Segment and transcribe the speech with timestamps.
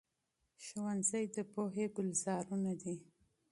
[0.65, 2.95] ښوونځي د پوهې ګلزارونه دي.